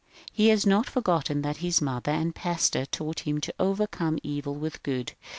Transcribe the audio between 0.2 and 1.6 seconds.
He has not forgotten that